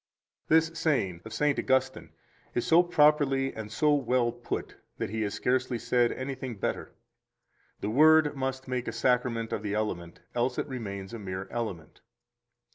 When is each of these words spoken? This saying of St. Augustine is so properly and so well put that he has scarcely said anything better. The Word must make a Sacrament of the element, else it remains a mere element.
This 0.47 0.71
saying 0.73 1.21
of 1.25 1.31
St. 1.31 1.59
Augustine 1.59 2.09
is 2.55 2.65
so 2.65 2.81
properly 2.81 3.53
and 3.53 3.71
so 3.71 3.93
well 3.93 4.31
put 4.31 4.77
that 4.97 5.11
he 5.11 5.21
has 5.21 5.35
scarcely 5.35 5.77
said 5.77 6.11
anything 6.13 6.55
better. 6.55 6.95
The 7.81 7.91
Word 7.91 8.35
must 8.35 8.67
make 8.67 8.87
a 8.87 8.93
Sacrament 8.93 9.53
of 9.53 9.61
the 9.61 9.75
element, 9.75 10.21
else 10.33 10.57
it 10.57 10.65
remains 10.67 11.13
a 11.13 11.19
mere 11.19 11.47
element. 11.51 12.01